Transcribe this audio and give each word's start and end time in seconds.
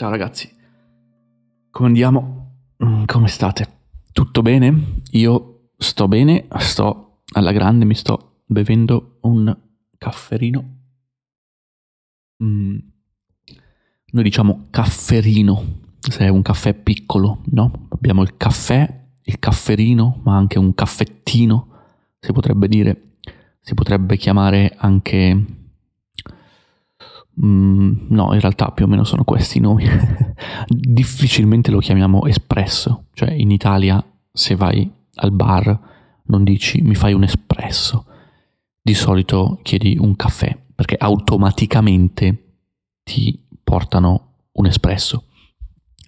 Ciao 0.00 0.08
ragazzi, 0.08 0.50
come 1.70 1.88
andiamo? 1.88 2.52
Mm, 2.82 3.04
come 3.04 3.28
state? 3.28 3.68
Tutto 4.12 4.40
bene? 4.40 5.02
Io 5.10 5.72
sto 5.76 6.08
bene, 6.08 6.46
sto 6.56 7.24
alla 7.34 7.52
grande, 7.52 7.84
mi 7.84 7.94
sto 7.94 8.44
bevendo 8.46 9.18
un 9.24 9.54
cafferino. 9.98 10.78
Mm. 12.42 12.78
Noi 14.12 14.22
diciamo 14.22 14.68
cafferino, 14.70 15.64
se 15.98 16.24
è 16.24 16.28
un 16.28 16.40
caffè 16.40 16.72
piccolo, 16.72 17.42
no? 17.50 17.88
Abbiamo 17.90 18.22
il 18.22 18.38
caffè, 18.38 19.04
il 19.24 19.38
cafferino, 19.38 20.22
ma 20.24 20.34
anche 20.34 20.58
un 20.58 20.74
caffettino, 20.74 21.68
si 22.18 22.32
potrebbe 22.32 22.68
dire. 22.68 23.16
Si 23.60 23.74
potrebbe 23.74 24.16
chiamare 24.16 24.74
anche 24.78 25.59
Mm, 27.44 28.06
no, 28.08 28.34
in 28.34 28.40
realtà 28.40 28.70
più 28.70 28.84
o 28.84 28.88
meno 28.88 29.04
sono 29.04 29.24
questi 29.24 29.58
i 29.58 29.60
nomi. 29.60 29.84
Difficilmente 30.68 31.70
lo 31.70 31.78
chiamiamo 31.78 32.26
espresso, 32.26 33.06
cioè 33.14 33.30
in 33.30 33.50
Italia 33.50 34.04
se 34.32 34.54
vai 34.54 34.90
al 35.14 35.32
bar 35.32 35.88
non 36.24 36.44
dici 36.44 36.80
mi 36.82 36.94
fai 36.94 37.12
un 37.12 37.24
espresso, 37.24 38.06
di 38.80 38.94
solito 38.94 39.58
chiedi 39.62 39.96
un 39.98 40.16
caffè 40.16 40.56
perché 40.74 40.96
automaticamente 40.98 42.56
ti 43.02 43.38
portano 43.62 44.46
un 44.52 44.66
espresso. 44.66 45.24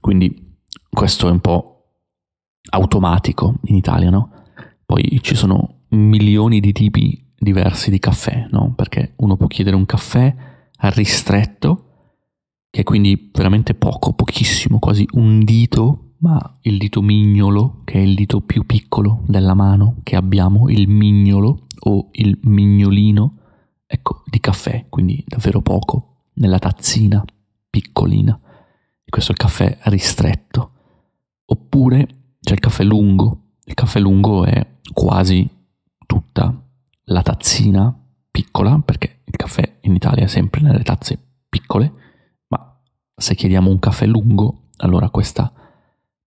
Quindi 0.01 0.57
questo 0.89 1.29
è 1.29 1.31
un 1.31 1.41
po' 1.41 1.73
automatico 2.71 3.57
in 3.65 3.77
Italia, 3.77 4.11
no? 4.11 4.31
Poi 4.85 5.21
ci 5.23 5.35
sono 5.35 5.83
milioni 5.91 6.61
di 6.61 6.73
tipi 6.73 7.31
diversi 7.39 7.91
di 7.91 7.99
caffè, 7.99 8.49
no? 8.51 8.73
Perché 8.75 9.15
uno 9.17 9.37
può 9.37 9.47
chiedere 9.47 9.77
un 9.77 9.87
caffè 9.87 10.35
ristretto, 10.91 11.87
che 12.71 12.81
è 12.81 12.85
quindi 12.85 13.31
veramente 13.33 13.75
poco, 13.75 14.13
pochissimo, 14.15 14.79
quasi 14.79 15.07
un 15.13 15.41
dito, 15.45 16.15
ma 16.19 16.59
il 16.63 16.79
dito 16.79 17.03
mignolo, 17.03 17.83
che 17.85 17.95
è 17.95 18.03
il 18.03 18.15
dito 18.15 18.41
più 18.41 18.65
piccolo 18.65 19.23
della 19.27 19.55
mano 19.55 19.97
che 20.03 20.17
abbiamo, 20.17 20.69
il 20.69 20.89
mignolo 20.89 21.67
o 21.81 22.09
il 22.13 22.39
mignolino, 22.43 23.39
ecco, 23.87 24.23
di 24.25 24.41
caffè, 24.41 24.87
quindi 24.89 25.23
davvero 25.27 25.61
poco, 25.61 26.27
nella 26.35 26.59
tazzina 26.59 27.25
piccolina. 27.69 28.39
E 29.05 29.11
questo 29.11 29.33
è 29.33 29.35
il 29.35 29.41
caffè 29.41 29.79
ristretto. 29.85 30.71
Oppure 31.47 32.37
c'è 32.41 32.55
il 32.55 32.61
caffè 32.61 32.85
lungo. 32.85 33.57
Il 33.65 33.75
caffè 33.75 33.99
lungo 33.99 34.45
è 34.45 34.79
quasi 34.93 35.49
tutta 36.07 36.65
la 37.05 37.23
tazzina 37.23 37.95
piccola, 38.31 38.79
perché 38.79 39.22
il 39.33 39.39
caffè 39.39 39.79
in 39.81 39.95
Italia 39.95 40.25
è 40.25 40.29
sempre 40.29 40.61
nelle 40.61 40.83
tazze 40.83 41.19
piccole, 41.49 41.91
ma 42.49 42.81
se 43.17 43.35
chiediamo 43.35 43.71
un 43.71 43.79
caffè 43.79 44.05
lungo, 44.05 44.69
allora 44.77 45.09
questa 45.09 45.51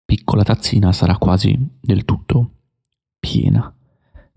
piccola 0.03 0.44
tazzina 0.44 0.92
sarà 0.92 1.16
quasi 1.17 1.56
del 1.80 2.03
tutto 2.03 2.50
piena. 3.20 3.72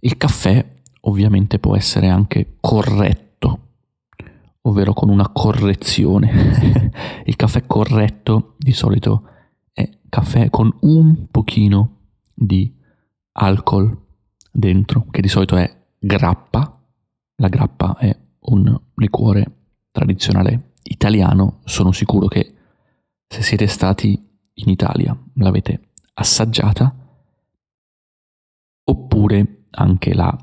Il 0.00 0.18
caffè 0.18 0.80
ovviamente 1.00 1.58
può 1.58 1.76
essere 1.76 2.08
anche 2.08 2.56
corretto, 2.60 3.60
ovvero 4.62 4.92
con 4.92 5.08
una 5.08 5.30
correzione. 5.30 6.92
il 7.24 7.36
caffè 7.36 7.64
corretto 7.66 8.54
di 8.58 8.72
solito 8.72 9.22
è 9.72 9.88
caffè 10.10 10.50
con 10.50 10.70
un 10.80 11.26
pochino 11.30 12.00
di 12.34 12.70
alcol 13.32 13.98
dentro, 14.52 15.06
che 15.10 15.22
di 15.22 15.28
solito 15.28 15.56
è 15.56 15.74
grappa 15.98 16.78
la 17.40 17.48
grappa 17.48 17.96
è 17.98 18.16
un 18.40 18.78
liquore 18.94 19.44
tradizionale 19.90 20.72
italiano, 20.84 21.60
sono 21.64 21.92
sicuro 21.92 22.26
che 22.26 22.54
se 23.26 23.42
siete 23.42 23.66
stati 23.66 24.12
in 24.54 24.68
Italia 24.68 25.16
l'avete 25.34 25.90
assaggiata, 26.14 26.94
oppure 28.84 29.66
anche 29.70 30.14
la 30.14 30.36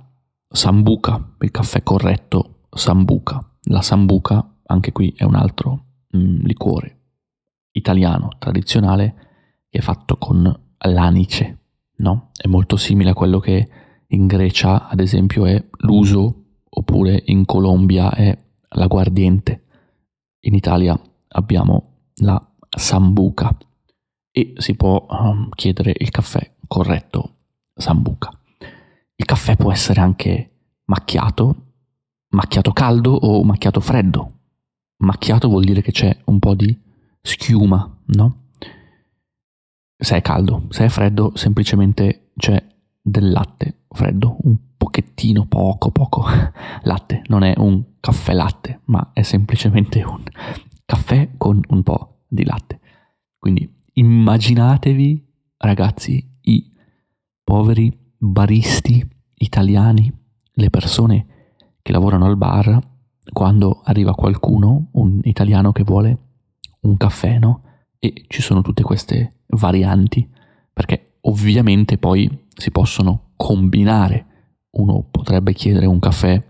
sambuca, 0.48 1.36
il 1.40 1.52
caffè 1.52 1.84
corretto 1.84 2.68
sambuca. 2.70 3.44
La 3.68 3.82
sambuca, 3.82 4.58
anche 4.68 4.92
qui 4.92 5.14
è 5.18 5.24
un 5.24 5.36
altro 5.36 5.86
mm, 6.16 6.42
liquore 6.42 7.00
italiano 7.72 8.30
tradizionale 8.38 9.16
che 9.70 9.80
è 9.80 9.82
fatto 9.82 10.18
con 10.18 10.44
l'anice, 10.78 11.60
no? 11.98 12.30
È 12.36 12.48
molto 12.48 12.78
simile 12.78 13.10
a 13.10 13.14
quello 13.14 13.40
che 13.40 13.68
in 14.08 14.28
Grecia, 14.28 14.88
ad 14.88 15.00
esempio, 15.00 15.46
è 15.46 15.64
l'uso 15.80 16.45
oppure 16.78 17.24
in 17.28 17.46
Colombia 17.46 18.12
è 18.12 18.38
l'aguardiente. 18.70 19.64
In 20.42 20.54
Italia 20.54 21.00
abbiamo 21.30 22.10
la 22.16 22.42
sambuca 22.70 23.56
e 24.32 24.54
si 24.58 24.76
può 24.76 25.06
um, 25.10 25.50
chiedere 25.50 25.94
il 25.98 26.10
caffè 26.10 26.56
corretto 26.68 27.36
sambuca. 27.74 28.30
Il 29.16 29.26
caffè 29.26 29.56
può 29.56 29.72
essere 29.72 30.02
anche 30.02 30.52
macchiato, 30.86 31.56
macchiato 32.30 32.72
caldo 32.72 33.14
o 33.14 33.44
macchiato 33.44 33.80
freddo. 33.80 34.32
Macchiato 34.98 35.48
vuol 35.48 35.64
dire 35.64 35.82
che 35.82 35.92
c'è 35.92 36.18
un 36.26 36.40
po' 36.40 36.54
di 36.54 36.78
schiuma, 37.22 38.02
no? 38.08 38.44
Se 39.98 40.18
è 40.18 40.22
caldo, 40.22 40.66
se 40.70 40.86
è 40.86 40.90
freddo 40.90 41.32
semplicemente 41.36 42.32
c'è 42.36 42.62
del 43.02 43.32
latte 43.32 43.84
freddo, 43.90 44.38
un 44.42 44.58
pochettino, 44.78 45.46
poco, 45.46 45.92
poco 45.92 46.26
latte. 46.84 47.22
Non 47.28 47.44
è 47.44 47.54
un 47.58 47.84
caffè 48.00 48.34
latte, 48.34 48.82
ma 48.86 49.12
è 49.14 49.22
semplicemente 49.22 50.04
un 50.04 50.24
caffè 50.86 51.32
con 51.38 51.62
un 51.70 51.84
po' 51.84 52.24
di 52.28 52.44
latte. 52.44 52.80
Quindi 53.38 53.72
immaginatevi, 53.94 55.26
ragazzi, 55.58 56.38
i 56.42 56.72
poveri 57.44 57.92
baristi 58.18 59.08
italiani, 59.36 60.12
le 60.54 60.70
persone 60.70 61.26
che 61.82 61.92
lavorano 61.92 62.26
al 62.26 62.38
bar, 62.38 62.80
quando 63.32 63.82
arriva 63.84 64.14
qualcuno, 64.14 64.90
un 64.94 65.20
italiano 65.24 65.72
che 65.72 65.84
vuole 65.84 66.18
un 66.82 66.98
caffè, 66.98 67.40
no? 67.40 67.62
E 68.00 68.26
ci 68.28 68.42
sono 68.42 68.62
tutte 68.62 68.84
queste 68.84 69.42
varianti, 69.48 70.28
perché 70.72 71.18
ovviamente 71.22 71.98
poi 71.98 72.48
si 72.56 72.72
possono 72.72 73.32
combinare 73.36 74.25
uno 74.76 75.06
potrebbe 75.10 75.54
chiedere 75.54 75.86
un 75.86 76.00
caffè 76.00 76.42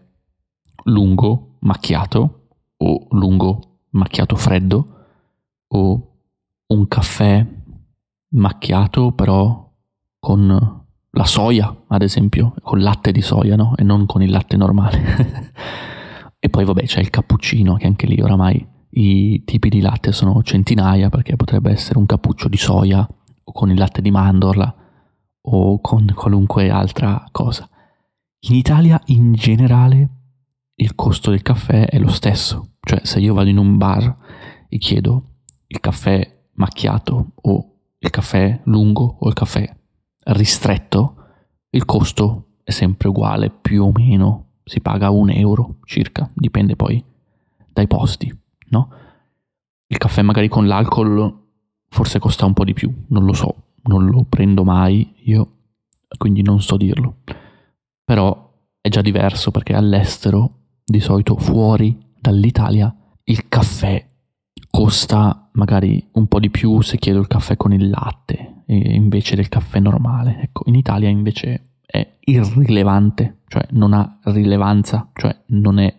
lungo 0.85 1.57
macchiato 1.59 2.47
o 2.77 3.07
lungo 3.11 3.79
macchiato 3.91 4.35
freddo 4.35 4.87
o 5.67 6.11
un 6.67 6.87
caffè 6.87 7.45
macchiato 8.29 9.11
però 9.11 9.71
con 10.19 10.83
la 11.11 11.25
soia, 11.25 11.73
ad 11.87 12.01
esempio, 12.01 12.53
con 12.61 12.81
latte 12.81 13.11
di 13.11 13.21
soia, 13.21 13.55
no? 13.55 13.73
E 13.77 13.83
non 13.83 14.05
con 14.05 14.21
il 14.21 14.29
latte 14.29 14.57
normale. 14.57 15.51
e 16.39 16.49
poi 16.49 16.65
vabbè 16.65 16.83
c'è 16.83 16.99
il 16.99 17.09
cappuccino, 17.09 17.75
che 17.75 17.85
anche 17.85 18.05
lì 18.05 18.19
oramai 18.19 18.67
i 18.89 19.43
tipi 19.45 19.69
di 19.69 19.79
latte 19.79 20.11
sono 20.11 20.43
centinaia, 20.43 21.09
perché 21.09 21.37
potrebbe 21.37 21.71
essere 21.71 21.99
un 21.99 22.05
cappuccio 22.05 22.49
di 22.49 22.57
soia 22.57 23.07
o 23.43 23.51
con 23.51 23.71
il 23.71 23.77
latte 23.77 24.01
di 24.01 24.11
mandorla 24.11 24.75
o 25.41 25.79
con 25.79 26.11
qualunque 26.13 26.69
altra 26.69 27.23
cosa. 27.31 27.69
In 28.47 28.53
Italia 28.53 29.01
in 29.05 29.33
generale 29.33 30.09
il 30.75 30.93
costo 30.93 31.31
del 31.31 31.41
caffè 31.41 31.87
è 31.87 31.97
lo 31.97 32.09
stesso, 32.09 32.73
cioè 32.79 32.99
se 33.03 33.19
io 33.19 33.33
vado 33.33 33.49
in 33.49 33.57
un 33.57 33.77
bar 33.77 34.17
e 34.69 34.77
chiedo 34.77 35.37
il 35.65 35.79
caffè 35.79 36.43
macchiato 36.53 37.31
o 37.41 37.71
il 37.97 38.09
caffè 38.11 38.61
lungo 38.65 39.17
o 39.19 39.27
il 39.27 39.33
caffè 39.33 39.67
ristretto, 40.25 41.15
il 41.71 41.85
costo 41.85 42.59
è 42.63 42.69
sempre 42.69 43.07
uguale, 43.07 43.49
più 43.49 43.83
o 43.83 43.91
meno. 43.91 44.59
Si 44.63 44.79
paga 44.79 45.09
un 45.09 45.31
euro 45.31 45.77
circa, 45.83 46.29
dipende 46.31 46.75
poi 46.75 47.03
dai 47.73 47.87
posti, 47.87 48.31
no? 48.69 48.89
Il 49.87 49.97
caffè 49.97 50.21
magari 50.21 50.49
con 50.49 50.67
l'alcol 50.67 51.47
forse 51.89 52.19
costa 52.19 52.45
un 52.45 52.53
po' 52.53 52.63
di 52.63 52.73
più, 52.73 52.93
non 53.07 53.25
lo 53.25 53.33
so, 53.33 53.55
non 53.85 54.05
lo 54.05 54.23
prendo 54.23 54.63
mai 54.63 55.15
io, 55.23 55.49
quindi 56.15 56.43
non 56.43 56.61
so 56.61 56.77
dirlo 56.77 57.17
però 58.05 58.53
è 58.79 58.87
già 58.87 59.01
diverso 59.01 59.51
perché 59.51 59.73
all'estero, 59.73 60.59
di 60.85 60.99
solito 60.99 61.35
fuori 61.35 61.97
dall'Italia, 62.17 62.95
il 63.23 63.49
caffè 63.49 64.07
costa 64.69 65.49
magari 65.53 66.05
un 66.13 66.27
po' 66.27 66.39
di 66.39 66.49
più 66.49 66.81
se 66.81 66.97
chiedo 66.97 67.19
il 67.19 67.27
caffè 67.27 67.57
con 67.57 67.73
il 67.73 67.89
latte 67.89 68.63
invece 68.67 69.35
del 69.35 69.49
caffè 69.49 69.79
normale. 69.79 70.39
Ecco, 70.41 70.63
in 70.67 70.75
Italia 70.75 71.09
invece 71.09 71.79
è 71.85 72.17
irrilevante, 72.19 73.41
cioè 73.47 73.65
non 73.71 73.93
ha 73.93 74.19
rilevanza, 74.25 75.09
cioè 75.13 75.35
non 75.47 75.79
è 75.79 75.93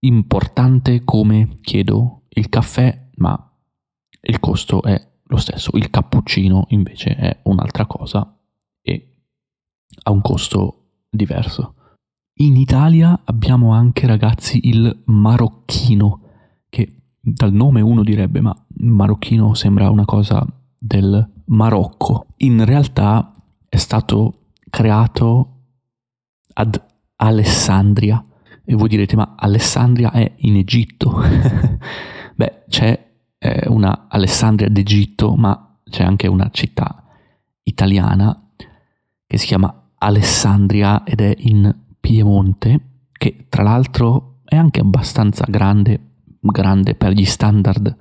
importante 0.00 1.04
come 1.04 1.58
chiedo 1.60 2.22
il 2.28 2.48
caffè, 2.48 3.10
ma 3.16 3.52
il 4.22 4.40
costo 4.40 4.82
è 4.82 5.10
lo 5.24 5.36
stesso. 5.36 5.70
Il 5.74 5.90
cappuccino 5.90 6.66
invece 6.68 7.14
è 7.14 7.40
un'altra 7.44 7.86
cosa 7.86 8.38
e 8.80 9.24
ha 10.04 10.10
un 10.10 10.20
costo 10.20 10.81
diverso. 11.12 11.74
In 12.36 12.56
Italia 12.56 13.20
abbiamo 13.24 13.72
anche 13.72 14.06
ragazzi 14.06 14.68
il 14.68 15.02
marocchino, 15.06 16.20
che 16.68 17.02
dal 17.20 17.52
nome 17.52 17.82
uno 17.82 18.02
direbbe 18.02 18.40
ma 18.40 18.56
marocchino 18.68 19.54
sembra 19.54 19.90
una 19.90 20.06
cosa 20.06 20.44
del 20.78 21.30
Marocco. 21.46 22.26
In 22.38 22.64
realtà 22.64 23.34
è 23.68 23.76
stato 23.76 24.52
creato 24.70 25.60
ad 26.54 26.82
Alessandria. 27.16 28.24
E 28.64 28.74
voi 28.74 28.88
direte, 28.88 29.14
ma 29.14 29.34
Alessandria 29.36 30.10
è 30.12 30.32
in 30.38 30.56
Egitto? 30.56 31.20
Beh, 32.34 32.64
c'è 32.68 33.10
eh, 33.38 33.68
una 33.68 34.06
Alessandria 34.08 34.68
d'Egitto, 34.68 35.34
ma 35.36 35.78
c'è 35.84 36.02
anche 36.02 36.26
una 36.26 36.48
città 36.50 37.04
italiana 37.64 38.50
che 39.26 39.38
si 39.38 39.46
chiama 39.46 39.81
Alessandria 40.02 41.04
ed 41.04 41.20
è 41.20 41.32
in 41.38 41.72
Piemonte, 42.00 43.06
che 43.12 43.46
tra 43.48 43.62
l'altro 43.62 44.40
è 44.44 44.56
anche 44.56 44.80
abbastanza 44.80 45.44
grande, 45.48 46.16
grande 46.40 46.96
per 46.96 47.12
gli 47.12 47.24
standard 47.24 47.96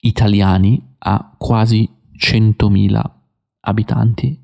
italiani, 0.00 0.94
ha 0.98 1.34
quasi 1.38 1.88
100.000 2.14 3.10
abitanti. 3.60 4.38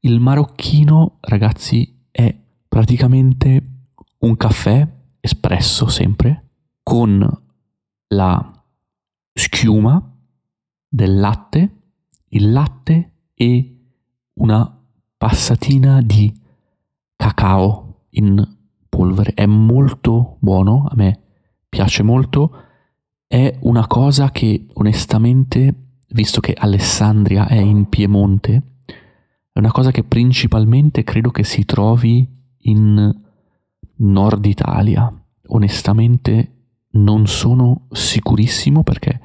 Il 0.00 0.20
marocchino, 0.20 1.16
ragazzi, 1.20 2.06
è 2.10 2.36
praticamente 2.68 3.70
un 4.18 4.36
caffè 4.36 4.86
espresso 5.20 5.88
sempre 5.88 6.50
con 6.82 7.26
la 8.08 8.62
schiuma 9.32 10.16
del 10.86 11.18
latte, 11.18 11.76
il 12.28 12.52
latte 12.52 13.12
e 13.32 13.78
una 14.34 14.83
passatina 15.24 16.02
di 16.02 16.30
cacao 17.16 18.08
in 18.10 18.46
polvere. 18.90 19.32
È 19.32 19.46
molto 19.46 20.36
buono, 20.40 20.86
a 20.86 20.92
me 20.96 21.20
piace 21.66 22.02
molto. 22.02 22.52
È 23.26 23.56
una 23.62 23.86
cosa 23.86 24.30
che 24.30 24.66
onestamente, 24.74 26.02
visto 26.08 26.42
che 26.42 26.52
Alessandria 26.52 27.46
è 27.46 27.56
in 27.56 27.88
Piemonte, 27.88 28.82
è 29.50 29.58
una 29.58 29.72
cosa 29.72 29.90
che 29.92 30.04
principalmente 30.04 31.04
credo 31.04 31.30
che 31.30 31.42
si 31.42 31.64
trovi 31.64 32.28
in 32.58 33.22
Nord 33.96 34.44
Italia. 34.44 35.10
Onestamente 35.46 36.82
non 36.96 37.26
sono 37.26 37.86
sicurissimo 37.92 38.82
perché 38.82 39.18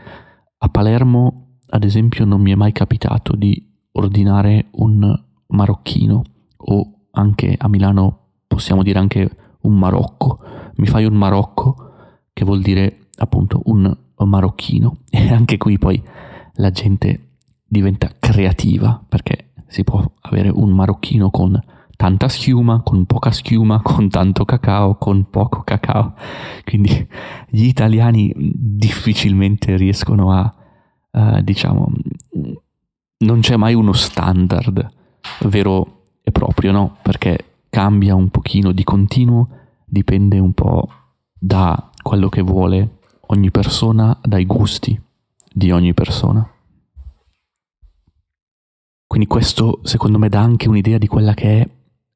a 0.59 0.69
Palermo, 0.69 1.57
ad 1.67 1.83
esempio, 1.83 2.23
non 2.23 2.39
mi 2.39 2.51
è 2.51 2.55
mai 2.55 2.71
capitato 2.71 3.35
di 3.35 3.61
ordinare 3.91 4.67
un 4.75 5.27
marocchino 5.49 6.23
o 6.57 6.93
anche 7.11 7.55
a 7.57 7.67
Milano 7.67 8.19
possiamo 8.47 8.83
dire 8.83 8.99
anche 8.99 9.29
un 9.61 9.77
Marocco. 9.77 10.39
Mi 10.75 10.87
fai 10.87 11.05
un 11.05 11.15
Marocco 11.15 11.91
che 12.33 12.45
vuol 12.45 12.61
dire 12.61 13.07
appunto 13.17 13.61
un 13.65 13.95
marocchino 14.15 14.99
e 15.09 15.31
anche 15.31 15.57
qui 15.57 15.77
poi 15.77 16.01
la 16.55 16.71
gente 16.71 17.35
diventa 17.65 18.11
creativa 18.17 19.01
perché 19.07 19.51
si 19.67 19.83
può 19.83 20.03
avere 20.21 20.49
un 20.49 20.71
marocchino 20.71 21.29
con 21.29 21.61
tanta 21.95 22.27
schiuma, 22.27 22.81
con 22.81 23.05
poca 23.05 23.31
schiuma, 23.31 23.81
con 23.83 24.09
tanto 24.09 24.45
cacao, 24.45 24.95
con 24.95 25.29
poco 25.29 25.63
cacao. 25.63 26.15
Quindi 26.63 27.07
gli 27.49 27.65
italiani 27.65 28.31
difficilmente 28.35 29.75
riescono 29.75 30.31
a, 30.31 30.53
uh, 31.11 31.41
diciamo, 31.41 31.91
non 33.17 33.39
c'è 33.41 33.57
mai 33.57 33.73
uno 33.73 33.93
standard 33.93 34.97
vero 35.45 36.03
e 36.21 36.31
proprio, 36.31 36.71
no? 36.71 36.97
Perché 37.01 37.63
cambia 37.69 38.15
un 38.15 38.29
pochino 38.29 38.71
di 38.71 38.83
continuo, 38.83 39.47
dipende 39.85 40.39
un 40.39 40.53
po' 40.53 40.89
da 41.37 41.89
quello 42.01 42.29
che 42.29 42.41
vuole 42.41 42.99
ogni 43.27 43.51
persona, 43.51 44.17
dai 44.23 44.45
gusti 44.45 44.99
di 45.51 45.71
ogni 45.71 45.93
persona. 45.93 46.47
Quindi 49.07 49.27
questo 49.27 49.79
secondo 49.83 50.19
me 50.19 50.29
dà 50.29 50.39
anche 50.39 50.69
un'idea 50.69 50.97
di 50.97 51.07
quella 51.07 51.33
che 51.33 51.61
è 51.61 51.69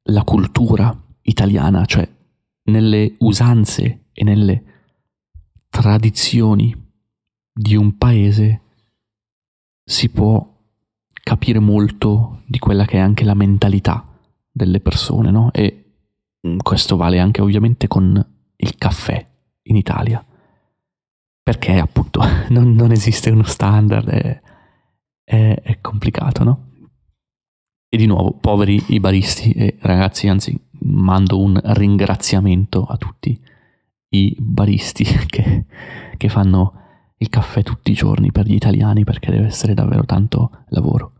la 0.04 0.22
cultura 0.22 0.96
italiana, 1.22 1.84
cioè 1.86 2.08
nelle 2.64 3.14
usanze 3.18 4.04
e 4.12 4.24
nelle 4.24 4.64
tradizioni 5.68 6.74
di 7.52 7.74
un 7.74 7.98
paese 7.98 8.60
si 9.84 10.08
può 10.08 10.53
capire 11.24 11.58
molto 11.58 12.42
di 12.44 12.58
quella 12.58 12.84
che 12.84 12.98
è 12.98 13.00
anche 13.00 13.24
la 13.24 13.34
mentalità 13.34 14.06
delle 14.52 14.78
persone, 14.78 15.30
no? 15.30 15.50
E 15.52 15.94
mm, 16.46 16.58
questo 16.58 16.96
vale 16.96 17.18
anche 17.18 17.40
ovviamente 17.40 17.88
con 17.88 18.24
il 18.56 18.76
caffè 18.76 19.26
in 19.62 19.76
Italia, 19.76 20.24
perché 21.42 21.78
appunto 21.78 22.20
non, 22.50 22.74
non 22.74 22.92
esiste 22.92 23.30
uno 23.30 23.42
standard, 23.42 24.08
è, 24.08 24.40
è, 25.24 25.60
è 25.62 25.80
complicato, 25.80 26.44
no? 26.44 26.68
E 27.88 27.96
di 27.96 28.06
nuovo, 28.06 28.32
poveri 28.32 28.82
i 28.88 29.00
baristi 29.00 29.52
e 29.52 29.76
ragazzi, 29.80 30.28
anzi, 30.28 30.56
mando 30.80 31.40
un 31.40 31.58
ringraziamento 31.62 32.84
a 32.84 32.96
tutti 32.98 33.40
i 34.10 34.36
baristi 34.38 35.04
che, 35.26 35.64
che 36.16 36.28
fanno 36.28 36.82
il 37.16 37.28
caffè 37.30 37.62
tutti 37.62 37.92
i 37.92 37.94
giorni 37.94 38.30
per 38.30 38.46
gli 38.46 38.54
italiani 38.54 39.04
perché 39.04 39.30
deve 39.30 39.46
essere 39.46 39.72
davvero 39.72 40.04
tanto 40.04 40.50
lavoro. 40.68 41.13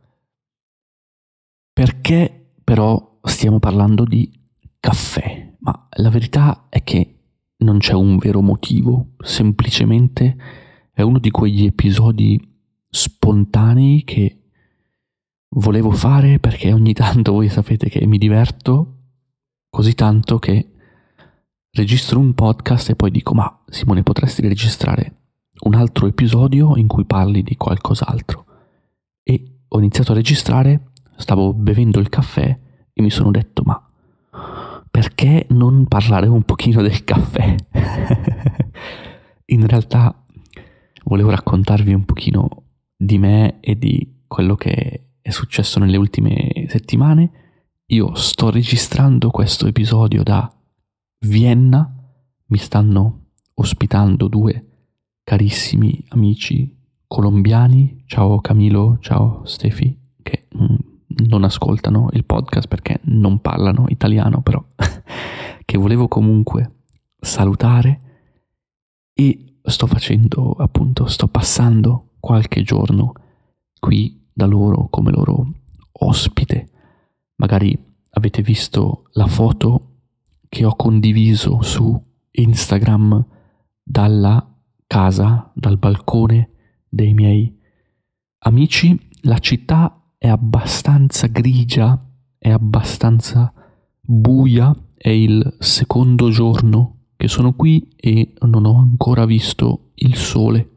Perché 1.74 2.52
però 2.62 3.18
stiamo 3.24 3.58
parlando 3.58 4.04
di 4.04 4.30
caffè? 4.78 5.56
Ma 5.58 5.88
la 5.96 6.08
verità 6.08 6.66
è 6.68 6.84
che 6.84 7.18
non 7.58 7.78
c'è 7.78 7.94
un 7.94 8.16
vero 8.16 8.40
motivo, 8.42 9.14
semplicemente 9.18 10.36
è 10.92 11.02
uno 11.02 11.18
di 11.18 11.32
quegli 11.32 11.64
episodi 11.64 12.40
spontanei 12.88 14.04
che 14.04 14.42
volevo 15.56 15.90
fare 15.90 16.38
perché 16.38 16.72
ogni 16.72 16.92
tanto 16.92 17.32
voi 17.32 17.48
sapete 17.48 17.88
che 17.88 18.06
mi 18.06 18.18
diverto 18.18 18.98
così 19.68 19.94
tanto 19.94 20.38
che 20.38 20.70
registro 21.72 22.20
un 22.20 22.34
podcast 22.34 22.90
e 22.90 22.94
poi 22.94 23.10
dico 23.10 23.34
ma 23.34 23.64
Simone 23.66 24.04
potresti 24.04 24.42
registrare 24.42 25.22
un 25.64 25.74
altro 25.74 26.06
episodio 26.06 26.76
in 26.76 26.86
cui 26.86 27.04
parli 27.04 27.42
di 27.42 27.56
qualcos'altro 27.56 28.44
e 29.24 29.62
ho 29.66 29.78
iniziato 29.78 30.12
a 30.12 30.14
registrare 30.14 30.92
stavo 31.16 31.52
bevendo 31.52 32.00
il 32.00 32.08
caffè 32.08 32.58
e 32.92 33.02
mi 33.02 33.10
sono 33.10 33.30
detto 33.30 33.62
ma 33.64 33.84
perché 34.90 35.46
non 35.50 35.86
parlare 35.86 36.28
un 36.28 36.42
pochino 36.44 36.80
del 36.80 37.02
caffè? 37.02 37.56
In 39.46 39.66
realtà 39.66 40.24
volevo 41.04 41.30
raccontarvi 41.30 41.92
un 41.92 42.04
pochino 42.04 42.62
di 42.96 43.18
me 43.18 43.58
e 43.58 43.76
di 43.76 44.22
quello 44.28 44.54
che 44.54 45.08
è 45.20 45.30
successo 45.30 45.80
nelle 45.80 45.96
ultime 45.96 46.66
settimane. 46.68 47.30
Io 47.86 48.14
sto 48.14 48.50
registrando 48.50 49.30
questo 49.30 49.66
episodio 49.66 50.22
da 50.22 50.48
Vienna, 51.26 51.92
mi 52.46 52.58
stanno 52.58 53.30
ospitando 53.54 54.28
due 54.28 54.64
carissimi 55.24 56.04
amici 56.10 56.72
colombiani, 57.08 58.04
ciao 58.06 58.40
Camilo, 58.40 58.98
ciao 59.00 59.44
Stefi, 59.44 59.98
che 60.22 60.46
mm, 60.56 60.93
non 61.26 61.44
ascoltano 61.44 62.08
il 62.12 62.24
podcast 62.24 62.68
perché 62.68 63.00
non 63.04 63.40
parlano 63.40 63.86
italiano, 63.88 64.42
però 64.42 64.62
che 65.64 65.78
volevo 65.78 66.08
comunque 66.08 66.82
salutare 67.18 68.00
e 69.12 69.58
sto 69.62 69.86
facendo 69.86 70.52
appunto, 70.52 71.06
sto 71.06 71.28
passando 71.28 72.10
qualche 72.20 72.62
giorno 72.62 73.12
qui 73.78 74.28
da 74.32 74.46
loro 74.46 74.88
come 74.88 75.10
loro 75.10 75.52
ospite. 75.92 76.70
Magari 77.36 77.78
avete 78.10 78.42
visto 78.42 79.04
la 79.12 79.26
foto 79.26 79.96
che 80.48 80.64
ho 80.64 80.74
condiviso 80.74 81.62
su 81.62 82.00
Instagram 82.30 83.26
dalla 83.82 84.54
casa, 84.86 85.50
dal 85.54 85.78
balcone 85.78 86.50
dei 86.88 87.14
miei 87.14 87.58
amici. 88.38 88.98
La 89.22 89.38
città 89.38 90.03
è 90.24 90.28
abbastanza 90.28 91.26
grigia, 91.26 92.02
è 92.38 92.48
abbastanza 92.48 93.52
buia, 94.00 94.74
è 94.96 95.10
il 95.10 95.56
secondo 95.58 96.30
giorno 96.30 97.08
che 97.14 97.28
sono 97.28 97.52
qui 97.52 97.90
e 97.94 98.32
non 98.38 98.64
ho 98.64 98.78
ancora 98.78 99.26
visto 99.26 99.90
il 99.96 100.16
sole. 100.16 100.70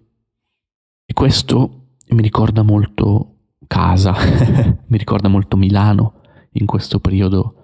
E 1.05 1.13
questo 1.13 1.91
mi 2.09 2.21
ricorda 2.21 2.61
molto 2.61 3.35
casa, 3.67 4.13
mi 4.85 4.97
ricorda 4.97 5.29
molto 5.29 5.55
Milano 5.55 6.15
in 6.51 6.65
questo 6.65 6.99
periodo 6.99 7.55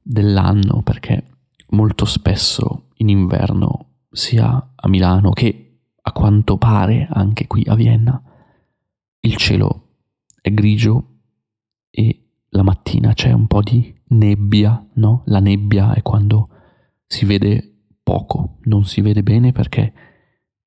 dell'anno 0.00 0.82
perché 0.82 1.24
molto 1.70 2.04
spesso 2.04 2.90
in 2.98 3.08
inverno 3.08 4.04
sia 4.08 4.72
a 4.72 4.88
Milano 4.88 5.30
che 5.30 5.80
a 6.00 6.12
quanto 6.12 6.58
pare 6.58 7.08
anche 7.10 7.48
qui 7.48 7.64
a 7.66 7.74
Vienna 7.74 8.22
il 9.22 9.34
cielo 9.34 9.82
è 10.48 10.52
grigio 10.52 11.20
e 11.90 12.24
la 12.50 12.62
mattina 12.62 13.12
c'è 13.12 13.32
un 13.32 13.46
po' 13.46 13.62
di 13.62 13.94
nebbia, 14.08 14.86
no? 14.94 15.22
La 15.26 15.40
nebbia 15.40 15.94
è 15.94 16.02
quando 16.02 16.48
si 17.06 17.24
vede 17.24 17.84
poco, 18.02 18.58
non 18.64 18.84
si 18.84 19.00
vede 19.00 19.22
bene 19.22 19.52
perché 19.52 19.92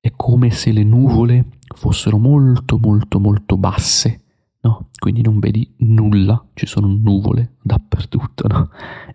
è 0.00 0.12
come 0.16 0.50
se 0.50 0.72
le 0.72 0.84
nuvole 0.84 1.58
fossero 1.74 2.18
molto 2.18 2.78
molto 2.78 3.18
molto 3.18 3.56
basse, 3.56 4.22
no? 4.60 4.90
Quindi 4.98 5.22
non 5.22 5.38
vedi 5.38 5.74
nulla, 5.78 6.44
ci 6.54 6.66
sono 6.66 6.86
nuvole 6.86 7.56
dappertutto, 7.62 8.46
no? 8.46 8.70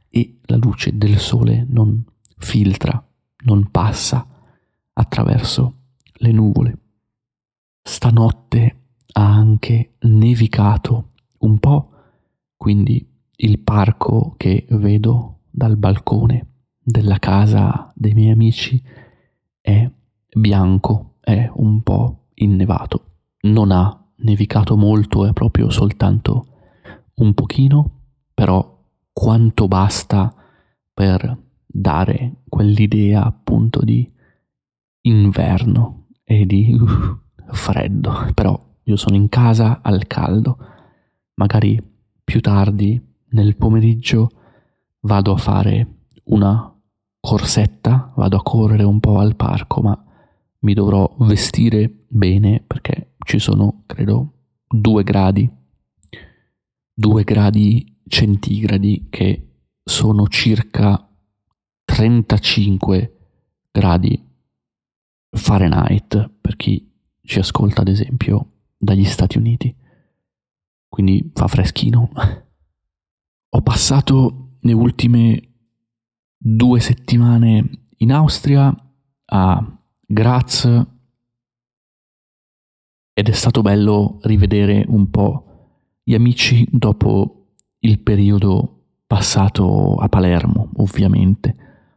E 0.10 0.40
la 0.44 0.58
luce 0.58 0.98
del 0.98 1.18
sole 1.18 1.66
non 1.70 2.04
filtra, 2.38 3.06
non 3.46 3.70
passa 3.72 4.28
attraverso 4.94 5.76
le 6.20 6.32
nuvole. 6.32 6.78
Stanotte 7.82 8.87
ha 9.18 9.34
anche 9.34 9.96
nevicato 10.02 11.14
un 11.40 11.58
po', 11.58 11.90
quindi 12.56 13.04
il 13.38 13.60
parco 13.60 14.36
che 14.38 14.68
vedo 14.70 15.40
dal 15.50 15.76
balcone 15.76 16.66
della 16.80 17.18
casa 17.18 17.92
dei 17.96 18.14
miei 18.14 18.30
amici 18.30 18.82
è 19.60 19.90
bianco, 20.32 21.16
è 21.20 21.50
un 21.56 21.82
po' 21.82 22.28
innevato. 22.36 23.06
Non 23.42 23.72
ha 23.72 24.06
nevicato 24.18 24.78
molto, 24.78 25.26
è 25.26 25.34
proprio 25.34 25.72
soltanto 25.72 26.48
un 27.16 27.34
pochino, 27.34 28.02
però 28.36 28.86
quanto 29.12 29.68
basta 29.68 30.32
per 30.94 31.46
dare 31.66 32.44
quell'idea 32.48 33.26
appunto 33.26 33.84
di 33.84 34.10
inverno 35.02 36.06
e 36.24 36.46
di 36.46 36.72
uh, 36.72 37.18
freddo. 37.52 38.30
Però 38.36 38.67
io 38.88 38.96
sono 38.96 39.16
in 39.16 39.28
casa 39.28 39.82
al 39.82 40.08
caldo, 40.08 40.58
magari 41.36 41.82
più 42.24 42.40
tardi 42.42 43.02
nel 43.30 43.56
pomeriggio 43.58 44.30
vado 45.02 45.34
a 45.34 45.38
fare 45.38 46.06
una 46.26 46.74
corsetta, 47.20 48.14
vado 48.16 48.38
a 48.38 48.44
correre 48.44 48.84
un 48.84 49.00
po' 49.02 49.20
al 49.20 49.36
parco, 49.36 49.82
ma 49.82 50.04
mi 50.60 50.74
dovrò 50.74 51.16
vestire 51.20 52.06
bene 52.08 52.64
perché 52.66 53.16
ci 53.26 53.40
sono, 53.40 53.84
credo, 53.86 54.34
due 54.66 55.04
gradi, 55.04 55.50
due 56.94 57.24
gradi 57.24 58.00
centigradi 58.08 59.08
che 59.10 59.50
sono 59.84 60.28
circa 60.28 61.10
35 61.84 63.18
gradi 63.70 64.26
Fahrenheit 65.30 66.30
per 66.40 66.56
chi 66.56 66.90
ci 67.22 67.40
ascolta 67.40 67.82
ad 67.82 67.90
esempio 67.90 68.52
dagli 68.78 69.06
Stati 69.06 69.38
Uniti. 69.38 69.76
Quindi 70.88 71.32
fa 71.34 71.48
freschino. 71.48 72.10
Ho 73.50 73.62
passato 73.62 74.58
le 74.60 74.74
ultime 74.74 75.42
due 76.38 76.80
settimane 76.80 77.70
in 77.98 78.12
Austria 78.12 78.74
a 79.26 79.80
Graz 80.06 80.66
ed 83.14 83.30
è 83.30 83.32
stato 83.32 83.62
bello 83.62 84.20
rivedere 84.22 84.86
un 84.88 85.10
po' 85.10 85.44
gli 86.04 86.14
amici 86.14 86.68
dopo 86.70 87.48
il 87.80 88.00
periodo 88.00 88.84
passato 89.08 89.96
a 89.96 90.08
Palermo, 90.08 90.70
ovviamente. 90.76 91.56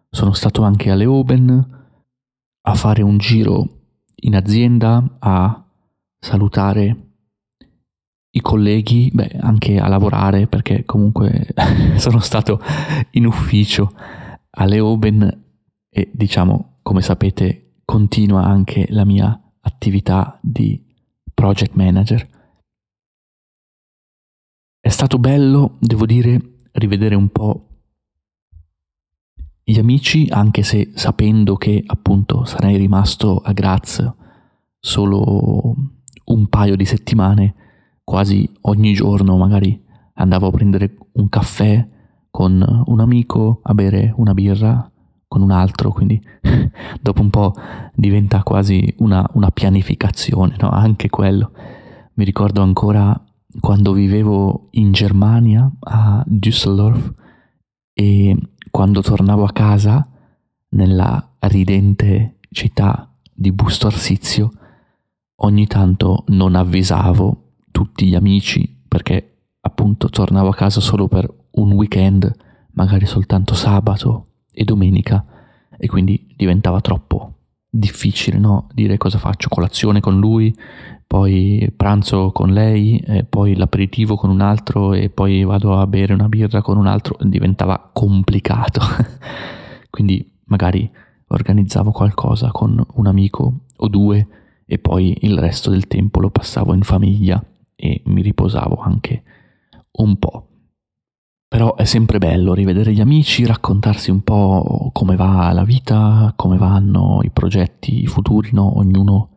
Sono 0.09 0.33
stato 0.33 0.63
anche 0.63 0.91
a 0.91 0.95
Leoben 0.95 1.79
a 2.63 2.75
fare 2.75 3.03
un 3.03 3.19
giro 3.19 3.81
in 4.17 4.35
azienda, 4.35 5.17
a 5.19 5.65
salutare 6.21 7.09
i 8.33 8.41
colleghi, 8.41 9.11
beh, 9.13 9.39
anche 9.41 9.79
a 9.81 9.89
lavorare 9.89 10.47
perché 10.47 10.85
comunque 10.85 11.49
sono 11.97 12.21
stato 12.21 12.61
in 13.13 13.27
ufficio 13.27 13.93
a 14.51 14.65
Leoben 14.65 15.45
e 15.89 16.11
diciamo, 16.13 16.79
come 16.83 17.03
sapete, 17.03 17.81
continua 17.85 18.45
anche 18.45 18.87
la 18.91 19.05
mia 19.05 19.39
attività 19.61 20.39
di 20.41 20.81
project 21.35 21.75
manager. 21.75 22.29
È 24.79 24.89
stato 24.89 25.19
bello, 25.19 25.77
devo 25.81 26.07
dire, 26.07 26.59
rivedere 26.73 27.15
un 27.17 27.29
po' 27.31 27.67
gli 29.63 29.79
amici, 29.79 30.29
anche 30.31 30.63
se 30.63 30.93
sapendo 30.95 31.57
che 31.57 31.83
appunto 31.85 32.45
sarei 32.45 32.77
rimasto 32.77 33.39
a 33.39 33.53
Graz 33.53 34.13
solo 34.79 35.75
paio 36.61 36.77
di 36.77 36.85
settimane, 36.85 37.55
quasi 38.05 38.47
ogni 38.63 38.93
giorno 38.93 39.39
magari 39.39 39.83
andavo 40.15 40.49
a 40.49 40.51
prendere 40.51 40.95
un 41.13 41.31
caffè 41.31 41.89
con 42.31 42.83
un 42.85 43.01
amico, 43.01 43.61
a 43.63 43.73
bere 43.73 44.13
una 44.17 44.35
birra 44.35 44.91
con 45.27 45.41
un 45.41 45.53
altro, 45.53 45.91
quindi 45.91 46.21
dopo 47.01 47.23
un 47.23 47.31
po' 47.31 47.55
diventa 47.95 48.43
quasi 48.43 48.95
una, 48.99 49.27
una 49.33 49.51
pianificazione, 49.51 50.57
no? 50.61 50.69
anche 50.69 51.09
quello. 51.09 51.53
Mi 52.15 52.25
ricordo 52.27 52.61
ancora 52.61 53.19
quando 53.59 53.95
vivevo 53.95 54.69
in 54.73 54.93
Germania 54.93 55.71
a 55.79 56.23
Düsseldorf 56.27 57.15
e 57.95 58.37
quando 58.71 59.01
tornavo 59.01 59.45
a 59.45 59.53
casa 59.53 60.07
nella 60.71 61.37
ridente 61.39 62.37
città 62.51 63.11
di 63.33 63.51
Busto 63.51 63.87
Arsizio, 63.87 64.51
ogni 65.43 65.67
tanto 65.67 66.25
non 66.29 66.55
avvisavo 66.55 67.45
tutti 67.71 68.07
gli 68.07 68.15
amici 68.15 68.83
perché 68.89 69.37
appunto 69.61 70.09
tornavo 70.09 70.49
a 70.49 70.55
casa 70.55 70.81
solo 70.81 71.07
per 71.07 71.33
un 71.53 71.73
weekend, 71.73 72.33
magari 72.73 73.07
soltanto 73.07 73.55
sabato 73.55 74.27
e 74.53 74.65
domenica, 74.65 75.25
e 75.79 75.87
quindi 75.87 76.35
diventava 76.37 76.81
troppo 76.81 77.35
difficile 77.71 78.39
no? 78.39 78.67
dire 78.73 78.97
cosa 78.99 79.19
faccio, 79.19 79.49
colazione 79.49 80.01
con 80.01 80.19
lui, 80.19 80.55
poi 81.07 81.73
pranzo 81.77 82.31
con 82.33 82.51
lei, 82.51 83.03
poi 83.29 83.57
l'aperitivo 83.57 84.17
con 84.17 84.31
un 84.31 84.41
altro 84.41 84.93
e 84.93 85.09
poi 85.09 85.45
vado 85.45 85.79
a 85.79 85.87
bere 85.87 86.13
una 86.13 86.29
birra 86.29 86.63
con 86.63 86.77
un 86.77 86.87
altro, 86.87 87.17
diventava 87.21 87.91
complicato. 87.93 88.81
Quindi 89.91 90.39
magari 90.45 90.91
organizzavo 91.29 91.91
qualcosa 91.93 92.51
con 92.51 92.85
un 92.95 93.07
amico 93.07 93.61
o 93.77 93.89
due 93.89 94.27
e 94.73 94.79
poi 94.79 95.19
il 95.23 95.37
resto 95.37 95.69
del 95.71 95.89
tempo 95.89 96.21
lo 96.21 96.31
passavo 96.31 96.75
in 96.75 96.83
famiglia 96.83 97.45
e 97.75 98.03
mi 98.05 98.23
riposavo 98.23 98.77
anche 98.77 99.23
un 99.99 100.17
po'. 100.17 100.47
Però 101.49 101.75
è 101.75 101.85
sempre 101.85 102.19
bello 102.19 102.55
rivedere 102.55 102.93
gli 102.93 103.01
amici, 103.01 103.45
raccontarsi 103.45 104.13
un 104.13 104.23
po' 104.23 104.91
come 104.93 105.17
va 105.17 105.51
la 105.53 105.65
vita, 105.65 106.33
come 106.37 106.57
vanno 106.57 107.19
i 107.25 107.31
progetti 107.31 108.07
futuri, 108.07 108.51
no? 108.53 108.79
ognuno 108.79 109.31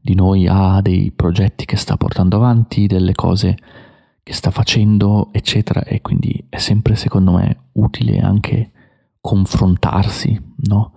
di 0.00 0.16
noi 0.16 0.48
ha 0.48 0.80
dei 0.80 1.12
progetti 1.12 1.66
che 1.66 1.76
sta 1.76 1.96
portando 1.96 2.34
avanti, 2.34 2.88
delle 2.88 3.14
cose 3.14 3.56
che 4.24 4.32
sta 4.32 4.50
facendo, 4.50 5.28
eccetera, 5.30 5.84
e 5.84 6.00
quindi 6.00 6.46
è 6.48 6.58
sempre 6.58 6.96
secondo 6.96 7.30
me 7.36 7.68
utile 7.74 8.18
anche 8.18 8.72
confrontarsi, 9.20 10.54
no? 10.64 10.94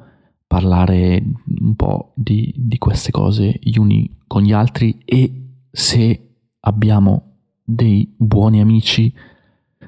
Parlare 0.53 1.19
un 1.62 1.75
po' 1.75 2.12
di, 2.13 2.53
di 2.55 2.77
queste 2.77 3.10
cose 3.10 3.57
gli 3.60 3.79
uni 3.79 4.07
con 4.27 4.43
gli 4.43 4.51
altri 4.51 5.00
e 5.03 5.48
se 5.72 6.36
abbiamo 6.60 7.38
dei 7.63 8.13
buoni 8.15 8.60
amici, 8.60 9.12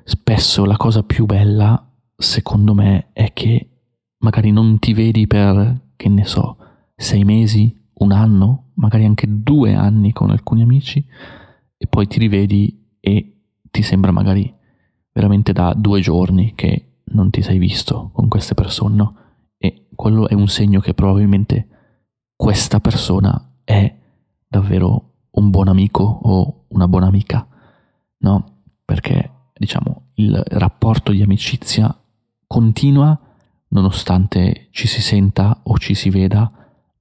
spesso 0.03 0.65
la 0.65 0.75
cosa 0.75 1.03
più 1.03 1.27
bella, 1.27 1.87
secondo 2.15 2.73
me, 2.73 3.09
è 3.13 3.31
che 3.31 3.69
magari 4.17 4.49
non 4.49 4.79
ti 4.79 4.93
vedi 4.93 5.27
per, 5.27 5.81
che 5.95 6.09
ne 6.09 6.25
so, 6.25 6.57
sei 6.95 7.23
mesi, 7.23 7.71
un 7.99 8.11
anno, 8.11 8.71
magari 8.73 9.05
anche 9.05 9.27
due 9.29 9.75
anni 9.75 10.13
con 10.13 10.31
alcuni 10.31 10.63
amici 10.63 11.05
e 11.77 11.85
poi 11.85 12.07
ti 12.07 12.17
rivedi 12.17 12.97
e 12.99 13.51
ti 13.69 13.83
sembra 13.83 14.11
magari 14.11 14.51
veramente 15.11 15.53
da 15.53 15.75
due 15.77 16.01
giorni 16.01 16.53
che 16.55 17.01
non 17.11 17.29
ti 17.29 17.43
sei 17.43 17.59
visto 17.59 18.09
con 18.13 18.27
queste 18.27 18.55
persone, 18.55 18.95
no? 18.95 19.15
E 19.65 19.87
quello 19.95 20.27
è 20.27 20.35
un 20.35 20.47
segno 20.47 20.79
che 20.79 20.93
probabilmente 20.93 21.67
questa 22.35 22.79
persona 22.79 23.57
è 23.63 23.91
davvero 24.47 25.13
un 25.31 25.49
buon 25.49 25.69
amico 25.69 26.03
o 26.03 26.65
una 26.67 26.87
buona 26.87 27.07
amica, 27.07 27.47
no? 28.19 28.61
Perché 28.85 29.31
diciamo 29.57 30.11
il 30.15 30.39
rapporto 30.49 31.11
di 31.11 31.23
amicizia 31.23 31.97
continua 32.45 33.19
nonostante 33.69 34.67
ci 34.69 34.85
si 34.85 35.01
senta 35.01 35.61
o 35.63 35.79
ci 35.79 35.95
si 35.95 36.11
veda 36.11 36.51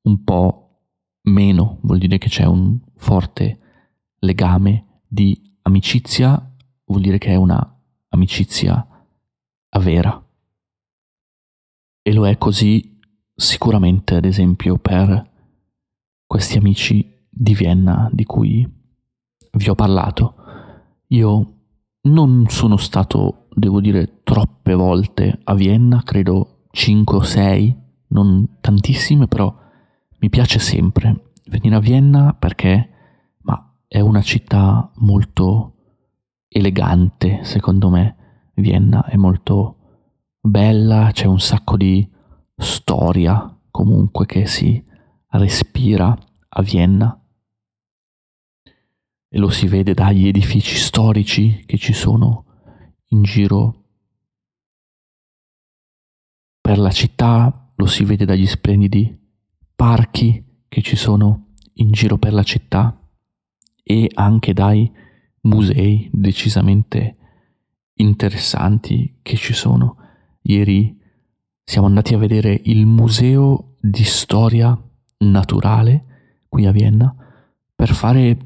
un 0.03 0.25
po' 0.25 0.79
meno, 1.25 1.79
vuol 1.83 1.99
dire 1.99 2.17
che 2.17 2.31
c'è 2.31 2.45
un 2.45 2.79
forte 2.97 3.59
legame 4.21 5.03
di 5.07 5.59
amicizia, 5.63 6.51
vuol 6.87 7.03
dire 7.03 7.19
che 7.19 7.29
è 7.29 7.37
una 7.37 7.79
amicizia 8.09 8.87
vera. 9.81 10.24
E 12.07 12.13
lo 12.13 12.27
è 12.27 12.37
così 12.37 13.01
sicuramente, 13.35 14.17
ad 14.17 14.27
esempio, 14.27 14.77
per 14.77 15.31
questi 16.27 16.59
amici 16.59 17.27
di 17.31 17.55
Vienna 17.55 18.11
di 18.13 18.25
cui 18.25 18.71
vi 19.53 19.69
ho 19.71 19.75
parlato. 19.75 20.35
Io 21.07 21.53
non 22.03 22.45
sono 22.49 22.77
stato, 22.77 23.47
devo 23.55 23.81
dire, 23.81 24.21
troppe 24.23 24.75
volte 24.75 25.41
a 25.45 25.55
Vienna, 25.55 26.03
credo 26.03 26.67
5 26.73 27.17
o 27.17 27.23
6, 27.23 27.77
non 28.09 28.59
tantissime, 28.61 29.27
però 29.27 29.57
mi 30.19 30.29
piace 30.29 30.59
sempre 30.59 31.33
venire 31.47 31.77
a 31.77 31.81
Vienna 31.81 32.35
perché 32.35 32.91
ma, 33.45 33.77
è 33.89 34.01
una 34.01 34.21
città 34.21 34.91
molto 34.97 35.73
elegante, 36.49 37.45
secondo 37.45 37.89
me. 37.89 38.17
Vienna 38.57 39.07
è 39.07 39.17
molto 39.17 39.79
bella, 40.47 41.11
c'è 41.11 41.25
un 41.25 41.41
sacco 41.41 41.79
di 41.79 42.07
storia 42.55 43.59
comunque 43.71 44.27
che 44.27 44.47
si 44.47 44.83
respira 45.29 46.17
a 46.49 46.63
Vienna 46.63 47.19
e 49.29 49.39
lo 49.39 49.49
si 49.49 49.67
vede 49.67 49.95
dagli 49.95 50.29
edifici 50.29 50.77
storici 50.77 51.65
che 51.65 51.79
ci 51.79 51.95
sono 51.95 52.45
in 53.09 53.23
giro 53.23 53.85
per 56.61 56.79
la 56.79 56.91
città, 56.91 57.73
lo 57.75 57.87
si 57.87 58.05
vede 58.05 58.27
dagli 58.27 58.47
splendidi 58.47 59.19
parchi 59.75 60.63
che 60.69 60.83
ci 60.83 60.95
sono 60.95 61.55
in 61.75 61.91
giro 61.91 62.19
per 62.19 62.33
la 62.35 62.43
città 62.43 62.97
e 63.83 64.11
anche 64.13 64.53
dai 64.53 64.93
musei 65.43 66.09
decisamente 66.13 67.17
interessanti 67.95 69.19
che 69.23 69.37
ci 69.37 69.53
sono. 69.53 69.97
Ieri 70.47 71.01
siamo 71.63 71.87
andati 71.87 72.15
a 72.15 72.19
vedere 72.19 72.61
il 72.65 72.85
museo 72.85 73.77
di 73.81 74.05
storia 74.05 74.79
naturale 75.19 76.05
qui 76.49 76.67
a 76.67 76.71
Vienna 76.71 77.15
per 77.75 77.95
fare 77.95 78.37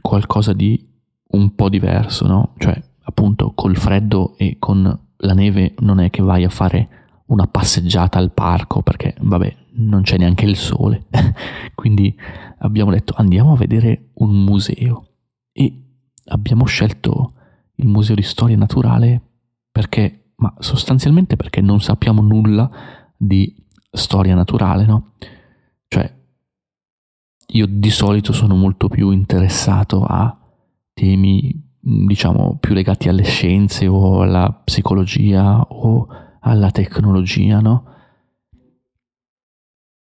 qualcosa 0.00 0.52
di 0.54 0.88
un 1.32 1.54
po' 1.54 1.68
diverso, 1.68 2.26
no? 2.26 2.54
Cioè, 2.58 2.82
appunto, 3.02 3.52
col 3.54 3.76
freddo 3.76 4.36
e 4.36 4.56
con 4.58 4.98
la 5.16 5.34
neve 5.34 5.74
non 5.80 6.00
è 6.00 6.10
che 6.10 6.22
vai 6.22 6.44
a 6.44 6.48
fare 6.48 6.88
una 7.26 7.46
passeggiata 7.46 8.18
al 8.18 8.32
parco 8.32 8.82
perché, 8.82 9.14
vabbè, 9.20 9.56
non 9.74 10.02
c'è 10.02 10.16
neanche 10.16 10.46
il 10.46 10.56
sole. 10.56 11.06
Quindi 11.74 12.14
abbiamo 12.58 12.90
detto 12.90 13.14
andiamo 13.16 13.52
a 13.52 13.56
vedere 13.56 14.10
un 14.14 14.42
museo 14.42 15.06
e 15.52 15.82
abbiamo 16.26 16.64
scelto 16.64 17.34
il 17.76 17.88
Museo 17.88 18.14
di 18.14 18.22
Storia 18.22 18.56
Naturale 18.56 19.20
perché, 19.70 20.21
ma 20.42 20.52
sostanzialmente 20.58 21.36
perché 21.36 21.60
non 21.60 21.80
sappiamo 21.80 22.20
nulla 22.20 22.68
di 23.16 23.54
storia 23.92 24.34
naturale, 24.34 24.84
no? 24.84 25.12
Cioè, 25.86 26.12
io 27.46 27.66
di 27.68 27.90
solito 27.90 28.32
sono 28.32 28.56
molto 28.56 28.88
più 28.88 29.12
interessato 29.12 30.04
a 30.04 30.36
temi, 30.92 31.54
diciamo, 31.78 32.56
più 32.58 32.74
legati 32.74 33.08
alle 33.08 33.22
scienze 33.22 33.86
o 33.86 34.22
alla 34.22 34.52
psicologia 34.64 35.60
o 35.60 36.08
alla 36.40 36.72
tecnologia, 36.72 37.60
no? 37.60 37.84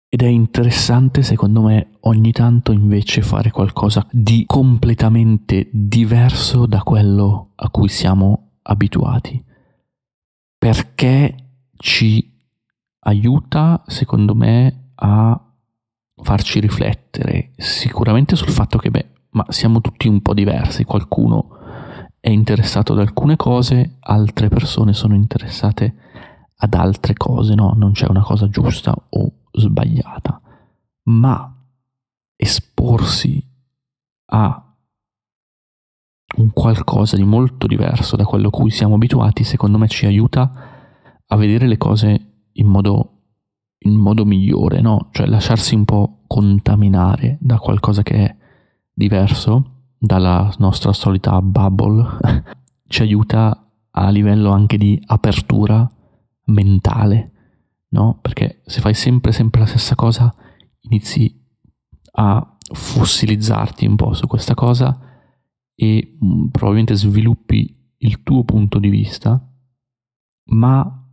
Ed 0.08 0.22
è 0.22 0.26
interessante 0.26 1.22
secondo 1.22 1.60
me 1.60 1.98
ogni 2.02 2.32
tanto 2.32 2.72
invece 2.72 3.20
fare 3.20 3.50
qualcosa 3.50 4.06
di 4.10 4.44
completamente 4.46 5.68
diverso 5.70 6.64
da 6.64 6.82
quello 6.82 7.50
a 7.56 7.68
cui 7.68 7.88
siamo 7.88 8.52
abituati. 8.62 9.43
Perché 10.64 11.36
ci 11.76 12.40
aiuta 13.00 13.82
secondo 13.86 14.34
me 14.34 14.92
a 14.94 15.38
farci 16.22 16.58
riflettere 16.58 17.52
sicuramente 17.58 18.34
sul 18.34 18.48
fatto 18.48 18.78
che 18.78 18.90
beh, 18.90 19.10
ma 19.32 19.44
siamo 19.50 19.82
tutti 19.82 20.08
un 20.08 20.22
po' 20.22 20.32
diversi, 20.32 20.84
qualcuno 20.84 21.58
è 22.18 22.30
interessato 22.30 22.94
ad 22.94 23.00
alcune 23.00 23.36
cose, 23.36 23.96
altre 24.00 24.48
persone 24.48 24.94
sono 24.94 25.14
interessate 25.14 25.96
ad 26.56 26.72
altre 26.72 27.12
cose, 27.12 27.54
no? 27.54 27.74
Non 27.76 27.92
c'è 27.92 28.06
una 28.08 28.22
cosa 28.22 28.48
giusta 28.48 28.94
o 29.10 29.32
sbagliata, 29.52 30.40
ma 31.10 31.62
esporsi 32.36 33.46
a 34.30 34.63
un 36.36 36.52
qualcosa 36.52 37.16
di 37.16 37.24
molto 37.24 37.66
diverso 37.66 38.16
da 38.16 38.24
quello 38.24 38.48
a 38.48 38.50
cui 38.50 38.70
siamo 38.70 38.94
abituati, 38.94 39.44
secondo 39.44 39.78
me 39.78 39.88
ci 39.88 40.06
aiuta 40.06 40.50
a 41.26 41.36
vedere 41.36 41.66
le 41.66 41.76
cose 41.76 42.48
in 42.52 42.66
modo, 42.66 43.10
in 43.78 43.94
modo 43.94 44.24
migliore, 44.24 44.80
no? 44.80 45.08
Cioè 45.12 45.26
lasciarsi 45.26 45.74
un 45.74 45.84
po' 45.84 46.24
contaminare 46.26 47.38
da 47.40 47.58
qualcosa 47.58 48.02
che 48.02 48.14
è 48.14 48.36
diverso 48.92 49.92
dalla 49.98 50.52
nostra 50.58 50.92
solita 50.92 51.40
bubble 51.40 52.18
ci 52.88 53.02
aiuta 53.02 53.70
a 53.90 54.10
livello 54.10 54.50
anche 54.50 54.76
di 54.76 55.00
apertura 55.06 55.88
mentale 56.46 57.30
no? 57.94 58.18
Perché 58.20 58.60
se 58.66 58.80
fai 58.80 58.92
sempre, 58.92 59.32
sempre 59.32 59.60
la 59.60 59.66
stessa 59.66 59.94
cosa, 59.94 60.34
inizi 60.80 61.42
a 62.16 62.56
fossilizzarti 62.72 63.86
un 63.86 63.96
po' 63.96 64.12
su 64.12 64.26
questa 64.26 64.54
cosa 64.54 64.98
e 65.74 66.16
mm, 66.22 66.46
probabilmente 66.48 66.94
sviluppi 66.94 67.92
il 67.98 68.22
tuo 68.22 68.44
punto 68.44 68.78
di 68.78 68.88
vista, 68.88 69.40
ma 70.50 71.08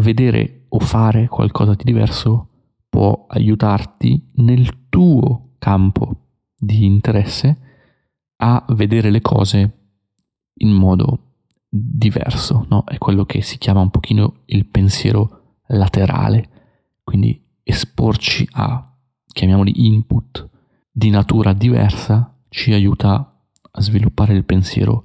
vedere 0.00 0.66
o 0.68 0.80
fare 0.80 1.28
qualcosa 1.28 1.74
di 1.74 1.84
diverso 1.84 2.48
può 2.88 3.26
aiutarti 3.28 4.30
nel 4.36 4.88
tuo 4.88 5.54
campo 5.58 6.26
di 6.56 6.84
interesse 6.84 7.58
a 8.36 8.64
vedere 8.70 9.10
le 9.10 9.20
cose 9.20 9.78
in 10.58 10.70
modo 10.70 11.34
diverso, 11.68 12.66
no? 12.68 12.84
È 12.84 12.98
quello 12.98 13.24
che 13.24 13.42
si 13.42 13.58
chiama 13.58 13.80
un 13.80 13.90
pochino 13.90 14.42
il 14.46 14.66
pensiero 14.66 15.58
laterale, 15.68 16.48
quindi 17.02 17.42
esporci 17.62 18.48
a, 18.52 18.96
chiamiamoli 19.26 19.86
input, 19.86 20.48
di 20.90 21.10
natura 21.10 21.52
diversa, 21.52 22.36
ci 22.48 22.72
aiuta 22.72 23.33
a 23.76 23.80
sviluppare 23.80 24.34
il 24.34 24.44
pensiero 24.44 25.04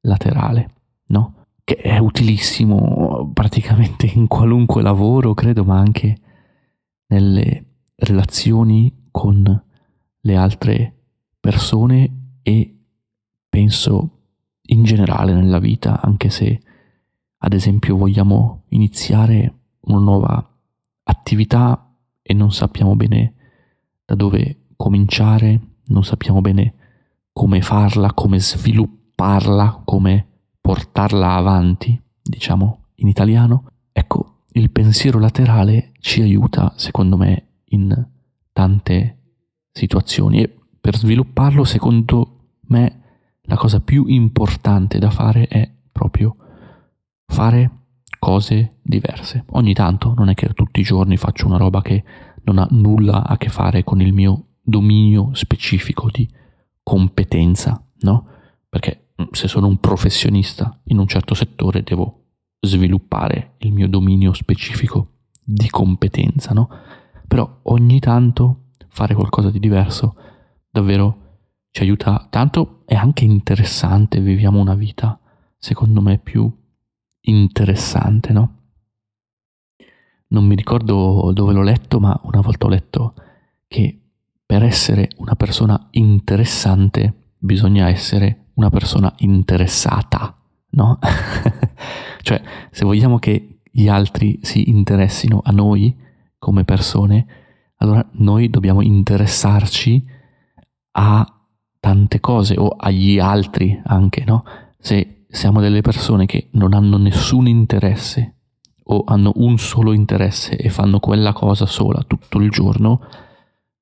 laterale, 0.00 0.70
no? 1.06 1.46
Che 1.62 1.76
è 1.76 1.98
utilissimo 1.98 3.30
praticamente 3.32 4.06
in 4.06 4.26
qualunque 4.26 4.82
lavoro, 4.82 5.34
credo, 5.34 5.64
ma 5.64 5.78
anche 5.78 6.16
nelle 7.06 7.64
relazioni 7.96 9.08
con 9.10 9.64
le 10.22 10.36
altre 10.36 10.94
persone 11.38 12.38
e 12.42 12.78
penso 13.48 14.18
in 14.62 14.82
generale 14.82 15.32
nella 15.32 15.58
vita, 15.58 16.00
anche 16.00 16.30
se 16.30 16.60
ad 17.38 17.52
esempio 17.52 17.96
vogliamo 17.96 18.64
iniziare 18.68 19.54
una 19.82 19.98
nuova 19.98 20.58
attività 21.04 21.94
e 22.22 22.34
non 22.34 22.52
sappiamo 22.52 22.96
bene 22.96 23.34
da 24.04 24.14
dove 24.14 24.66
cominciare, 24.76 25.60
non 25.86 26.04
sappiamo 26.04 26.40
bene 26.40 26.74
come 27.40 27.62
farla, 27.62 28.12
come 28.12 28.38
svilupparla, 28.38 29.80
come 29.86 30.26
portarla 30.60 31.36
avanti, 31.36 31.98
diciamo 32.22 32.88
in 32.96 33.08
italiano. 33.08 33.64
Ecco, 33.92 34.42
il 34.52 34.70
pensiero 34.70 35.18
laterale 35.18 35.92
ci 36.00 36.20
aiuta, 36.20 36.74
secondo 36.76 37.16
me, 37.16 37.62
in 37.70 38.08
tante 38.52 39.38
situazioni 39.72 40.42
e 40.42 40.54
per 40.78 40.98
svilupparlo, 40.98 41.64
secondo 41.64 42.58
me, 42.66 43.00
la 43.44 43.56
cosa 43.56 43.80
più 43.80 44.04
importante 44.06 44.98
da 44.98 45.08
fare 45.08 45.48
è 45.48 45.66
proprio 45.90 46.36
fare 47.24 47.70
cose 48.18 48.80
diverse. 48.82 49.44
Ogni 49.52 49.72
tanto, 49.72 50.12
non 50.12 50.28
è 50.28 50.34
che 50.34 50.52
tutti 50.52 50.80
i 50.80 50.84
giorni 50.84 51.16
faccio 51.16 51.46
una 51.46 51.56
roba 51.56 51.80
che 51.80 52.04
non 52.42 52.58
ha 52.58 52.68
nulla 52.72 53.26
a 53.26 53.38
che 53.38 53.48
fare 53.48 53.82
con 53.82 54.02
il 54.02 54.12
mio 54.12 54.48
dominio 54.60 55.30
specifico 55.32 56.10
di 56.10 56.28
competenza, 56.90 57.80
no? 58.00 58.26
Perché 58.68 59.10
mm, 59.22 59.26
se 59.30 59.46
sono 59.46 59.68
un 59.68 59.78
professionista 59.78 60.80
in 60.86 60.98
un 60.98 61.06
certo 61.06 61.34
settore 61.34 61.84
devo 61.84 62.24
sviluppare 62.58 63.54
il 63.58 63.72
mio 63.72 63.86
dominio 63.86 64.32
specifico 64.32 65.18
di 65.40 65.70
competenza, 65.70 66.52
no? 66.52 66.68
Però 67.28 67.60
ogni 67.62 68.00
tanto 68.00 68.70
fare 68.88 69.14
qualcosa 69.14 69.50
di 69.50 69.60
diverso 69.60 70.16
davvero 70.68 71.18
ci 71.70 71.82
aiuta 71.82 72.26
tanto, 72.28 72.82
è 72.86 72.96
anche 72.96 73.24
interessante, 73.24 74.18
viviamo 74.18 74.58
una 74.58 74.74
vita 74.74 75.16
secondo 75.58 76.00
me 76.00 76.18
più 76.18 76.52
interessante, 77.20 78.32
no? 78.32 78.54
Non 80.30 80.44
mi 80.44 80.56
ricordo 80.56 81.30
dove 81.32 81.52
l'ho 81.52 81.62
letto, 81.62 82.00
ma 82.00 82.18
una 82.24 82.40
volta 82.40 82.66
ho 82.66 82.68
letto 82.68 83.14
che 83.68 84.09
per 84.50 84.64
essere 84.64 85.10
una 85.18 85.36
persona 85.36 85.86
interessante 85.92 87.34
bisogna 87.38 87.88
essere 87.88 88.46
una 88.54 88.68
persona 88.68 89.14
interessata, 89.18 90.36
no? 90.70 90.98
cioè, 92.22 92.42
se 92.72 92.84
vogliamo 92.84 93.20
che 93.20 93.60
gli 93.70 93.86
altri 93.86 94.40
si 94.42 94.68
interessino 94.68 95.40
a 95.44 95.52
noi 95.52 95.96
come 96.36 96.64
persone, 96.64 97.26
allora 97.76 98.04
noi 98.14 98.50
dobbiamo 98.50 98.82
interessarci 98.82 100.04
a 100.96 101.24
tante 101.78 102.18
cose 102.18 102.56
o 102.58 102.74
agli 102.76 103.20
altri 103.20 103.80
anche, 103.84 104.24
no? 104.24 104.42
Se 104.80 105.26
siamo 105.28 105.60
delle 105.60 105.80
persone 105.80 106.26
che 106.26 106.48
non 106.54 106.74
hanno 106.74 106.96
nessun 106.96 107.46
interesse 107.46 108.38
o 108.82 109.04
hanno 109.06 109.30
un 109.36 109.58
solo 109.58 109.92
interesse 109.92 110.56
e 110.56 110.70
fanno 110.70 110.98
quella 110.98 111.32
cosa 111.32 111.66
sola 111.66 112.02
tutto 112.02 112.38
il 112.38 112.50
giorno, 112.50 113.00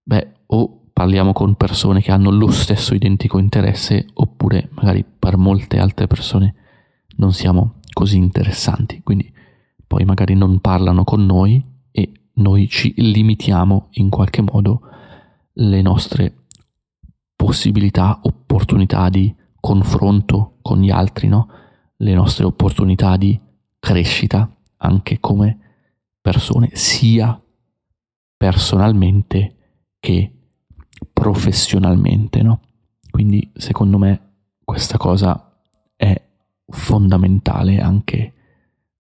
beh, 0.03 0.37
o 0.51 0.81
parliamo 0.93 1.33
con 1.33 1.55
persone 1.55 2.01
che 2.01 2.11
hanno 2.11 2.31
lo 2.31 2.51
stesso 2.51 2.95
identico 2.95 3.39
interesse 3.39 4.07
oppure 4.15 4.69
magari 4.73 5.05
per 5.05 5.37
molte 5.37 5.79
altre 5.79 6.07
persone 6.07 6.55
non 7.17 7.33
siamo 7.33 7.75
così 7.93 8.17
interessanti, 8.17 9.03
quindi 9.03 9.33
poi 9.87 10.05
magari 10.05 10.35
non 10.35 10.61
parlano 10.61 11.05
con 11.05 11.25
noi 11.25 11.65
e 11.91 12.13
noi 12.35 12.69
ci 12.69 12.93
limitiamo 12.97 13.89
in 13.93 14.09
qualche 14.09 14.43
modo 14.43 14.83
le 15.53 15.83
nostre 15.83 16.45
possibilità, 17.35 18.21
opportunità 18.23 19.09
di 19.09 19.35
confronto 19.59 20.59
con 20.63 20.81
gli 20.81 20.91
altri, 20.91 21.29
no? 21.29 21.49
le 21.97 22.15
nostre 22.15 22.45
opportunità 22.45 23.17
di 23.17 23.39
crescita 23.79 24.49
anche 24.79 25.19
come 25.19 25.59
persone, 26.21 26.71
sia 26.73 27.41
personalmente 28.37 29.57
che 29.99 30.38
professionalmente. 31.13 32.43
No? 32.43 32.61
Quindi 33.11 33.51
secondo 33.55 33.99
me 33.99 34.21
questa 34.65 34.99
cosa 34.99 35.61
è 35.97 36.21
fondamentale 36.67 37.81
anche 37.81 38.33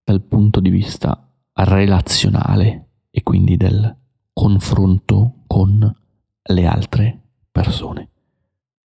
dal 0.02 0.22
punto 0.22 0.60
di 0.60 0.70
vista 0.70 1.30
relazionale 1.52 2.88
e 3.10 3.22
quindi 3.22 3.56
del 3.56 3.96
confronto 4.32 5.42
con 5.46 5.94
le 6.42 6.66
altre 6.66 7.20
persone. 7.50 8.08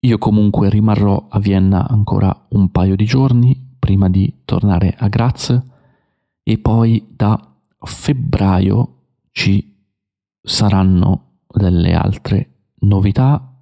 Io 0.01 0.19
comunque 0.19 0.69
rimarrò 0.69 1.27
a 1.29 1.39
Vienna 1.39 1.89
ancora 1.89 2.47
un 2.51 2.71
paio 2.71 2.97
di 2.97 3.05
giorni 3.05 3.77
prima 3.79 4.09
di 4.09 4.43
tornare 4.45 4.95
a 4.99 5.09
Graz 5.09 5.63
e 6.43 6.59
poi 6.59 7.07
da 7.11 7.41
febbraio 7.79 8.97
ci 9.33 9.75
saranno 10.43 11.39
delle 11.49 11.95
altre 11.95 12.56
novità 12.87 13.53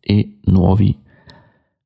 e 0.00 0.38
nuovi 0.44 0.98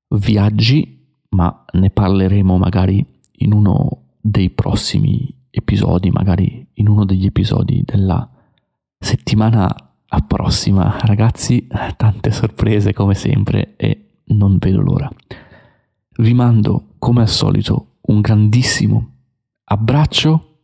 viaggi, 0.09 1.07
ma 1.31 1.65
ne 1.73 1.91
parleremo 1.91 2.57
magari 2.57 3.05
in 3.39 3.53
uno 3.53 4.03
dei 4.21 4.51
prossimi 4.51 5.33
episodi, 5.51 6.11
magari 6.11 6.67
in 6.75 6.89
uno 6.89 7.05
degli 7.05 7.27
episodi 7.27 7.83
della 7.85 8.29
settimana 8.99 9.75
prossima. 10.27 10.97
Ragazzi, 11.01 11.67
tante 11.97 12.31
sorprese 12.31 12.93
come 12.93 13.15
sempre 13.15 13.75
e 13.77 14.21
non 14.27 14.59
vedo 14.59 14.81
l'ora. 14.81 15.11
Vi 16.17 16.35
mando 16.35 16.95
come 16.99 17.23
al 17.23 17.29
solito 17.29 17.97
un 18.03 18.21
grandissimo 18.21 19.11
abbraccio 19.65 20.59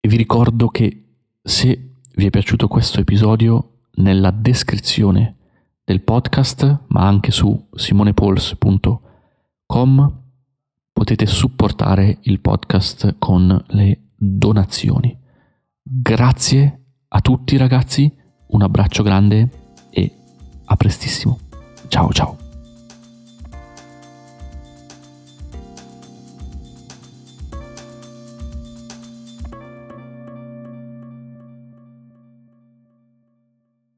e 0.00 0.08
vi 0.08 0.16
ricordo 0.16 0.68
che 0.68 1.04
se 1.42 1.94
vi 2.14 2.26
è 2.26 2.30
piaciuto 2.30 2.68
questo 2.68 3.00
episodio, 3.00 3.77
nella 3.98 4.30
descrizione 4.30 5.36
del 5.84 6.00
podcast, 6.02 6.84
ma 6.88 7.06
anche 7.06 7.30
su 7.30 7.68
simonepols.com, 7.72 10.22
potete 10.92 11.26
supportare 11.26 12.18
il 12.22 12.40
podcast 12.40 13.16
con 13.18 13.64
le 13.68 14.10
donazioni. 14.16 15.16
Grazie 15.82 16.82
a 17.08 17.20
tutti 17.20 17.56
ragazzi, 17.56 18.12
un 18.48 18.62
abbraccio 18.62 19.02
grande 19.02 19.48
e 19.90 20.12
a 20.64 20.76
prestissimo. 20.76 21.38
Ciao 21.88 22.12
ciao. 22.12 22.47